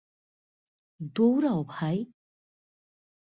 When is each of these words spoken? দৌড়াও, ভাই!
দৌড়াও, 1.15 1.59
ভাই! 1.69 1.97